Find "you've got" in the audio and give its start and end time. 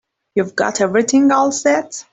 0.33-0.81